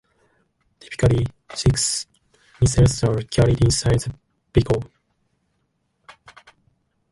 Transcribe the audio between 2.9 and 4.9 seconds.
are carried inside the vehicle.